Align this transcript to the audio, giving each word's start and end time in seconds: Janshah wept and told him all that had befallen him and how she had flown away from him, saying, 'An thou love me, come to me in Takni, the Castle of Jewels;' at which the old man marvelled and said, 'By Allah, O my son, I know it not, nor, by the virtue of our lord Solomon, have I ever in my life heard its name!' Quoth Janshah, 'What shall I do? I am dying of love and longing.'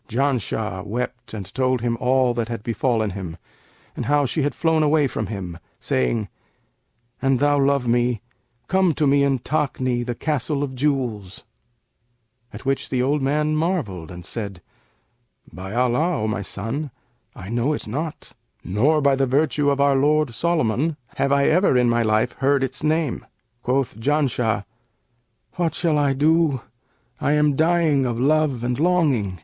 Janshah 0.07 0.83
wept 0.83 1.31
and 1.31 1.53
told 1.53 1.81
him 1.81 1.95
all 1.99 2.33
that 2.33 2.47
had 2.47 2.63
befallen 2.63 3.11
him 3.11 3.37
and 3.95 4.07
how 4.07 4.25
she 4.25 4.41
had 4.41 4.55
flown 4.55 4.81
away 4.81 5.05
from 5.05 5.27
him, 5.27 5.59
saying, 5.79 6.27
'An 7.21 7.37
thou 7.37 7.59
love 7.63 7.85
me, 7.87 8.19
come 8.67 8.95
to 8.95 9.05
me 9.05 9.21
in 9.21 9.37
Takni, 9.37 10.03
the 10.03 10.15
Castle 10.15 10.63
of 10.63 10.73
Jewels;' 10.73 11.43
at 12.51 12.65
which 12.65 12.89
the 12.89 13.03
old 13.03 13.21
man 13.21 13.55
marvelled 13.55 14.09
and 14.09 14.25
said, 14.25 14.63
'By 15.53 15.75
Allah, 15.75 16.23
O 16.23 16.27
my 16.27 16.41
son, 16.41 16.89
I 17.35 17.49
know 17.49 17.71
it 17.73 17.85
not, 17.85 18.31
nor, 18.63 19.01
by 19.01 19.15
the 19.15 19.27
virtue 19.27 19.69
of 19.69 19.79
our 19.79 19.95
lord 19.95 20.33
Solomon, 20.33 20.97
have 21.17 21.31
I 21.31 21.45
ever 21.47 21.77
in 21.77 21.87
my 21.91 22.01
life 22.01 22.33
heard 22.37 22.63
its 22.63 22.81
name!' 22.83 23.23
Quoth 23.61 23.99
Janshah, 23.99 24.65
'What 25.57 25.75
shall 25.75 25.99
I 25.99 26.13
do? 26.13 26.61
I 27.19 27.33
am 27.33 27.55
dying 27.55 28.07
of 28.07 28.19
love 28.19 28.63
and 28.63 28.79
longing.' 28.79 29.37